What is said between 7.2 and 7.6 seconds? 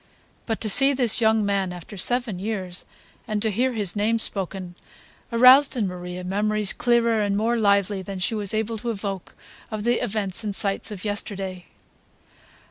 and more